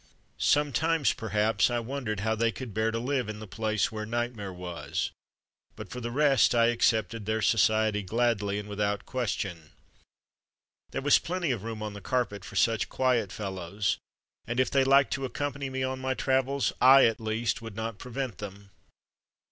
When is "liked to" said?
14.83-15.25